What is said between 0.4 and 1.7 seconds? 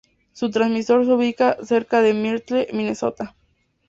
transmisor se ubica